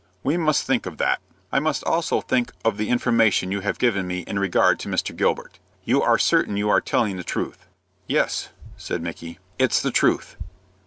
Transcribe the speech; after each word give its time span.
"We 0.23 0.35
must 0.35 0.63
think 0.65 0.87
of 0.87 0.97
that. 0.97 1.19
I 1.51 1.59
must 1.59 1.83
also 1.83 2.21
think 2.21 2.53
of 2.65 2.77
the 2.77 2.89
information 2.89 3.51
you 3.51 3.59
have 3.59 3.77
given 3.77 4.07
me 4.07 4.21
in 4.21 4.39
regard 4.39 4.79
to 4.79 4.87
Mr. 4.89 5.15
Gilbert. 5.15 5.59
You 5.83 6.01
are 6.01 6.17
certain 6.17 6.57
you 6.57 6.69
are 6.71 6.81
telling 6.81 7.17
the 7.17 7.23
truth." 7.23 7.67
"Yes," 8.07 8.49
said 8.77 9.03
Micky; 9.03 9.37
"it's 9.59 9.79
the 9.79 9.91
truth." 9.91 10.37